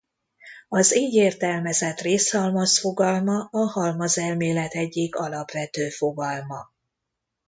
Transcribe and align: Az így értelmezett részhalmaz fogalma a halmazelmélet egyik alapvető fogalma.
Az 0.69 0.95
így 0.95 1.13
értelmezett 1.13 1.99
részhalmaz 1.99 2.79
fogalma 2.79 3.47
a 3.51 3.57
halmazelmélet 3.69 4.73
egyik 4.73 5.15
alapvető 5.15 5.89
fogalma. 5.89 6.69